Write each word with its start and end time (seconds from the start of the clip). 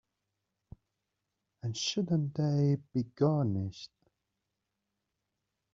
And 1.61 1.77
shouldn't 1.77 2.33
they 2.33 2.79
be 2.91 3.03
garnished? 3.03 3.91